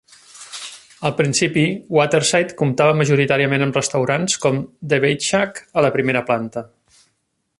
Al 1.09 1.11
principi, 1.19 1.65
Waterside 1.97 2.57
comptava 2.61 2.95
majoritàriament 3.03 3.67
amb 3.67 3.77
restaurants 3.81 4.41
com 4.47 4.59
The 4.95 5.01
Baitshack 5.07 5.63
a 5.81 5.87
la 5.89 5.95
primera 5.99 6.27
planta. 6.31 6.69